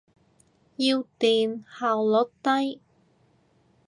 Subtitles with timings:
[0.77, 2.81] 要電，效率低。